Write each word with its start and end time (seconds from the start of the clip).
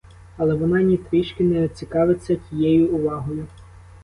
Але 0.37 0.53
вона 0.53 0.81
ні 0.81 0.97
трішки 0.97 1.43
не 1.43 1.67
цікавиться 1.67 2.35
тією 2.35 2.95
увагою. 2.95 3.47